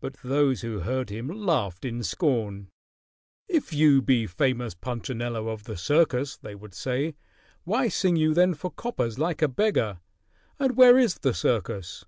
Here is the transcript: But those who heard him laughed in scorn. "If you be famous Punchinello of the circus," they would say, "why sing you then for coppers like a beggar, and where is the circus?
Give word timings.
But 0.00 0.16
those 0.22 0.60
who 0.60 0.80
heard 0.80 1.08
him 1.08 1.28
laughed 1.28 1.86
in 1.86 2.02
scorn. 2.02 2.68
"If 3.48 3.72
you 3.72 4.02
be 4.02 4.26
famous 4.26 4.74
Punchinello 4.74 5.48
of 5.48 5.64
the 5.64 5.74
circus," 5.78 6.36
they 6.36 6.54
would 6.54 6.74
say, 6.74 7.14
"why 7.64 7.88
sing 7.88 8.16
you 8.16 8.34
then 8.34 8.52
for 8.52 8.70
coppers 8.70 9.18
like 9.18 9.40
a 9.40 9.48
beggar, 9.48 10.00
and 10.58 10.76
where 10.76 10.98
is 10.98 11.14
the 11.14 11.32
circus? 11.32 12.04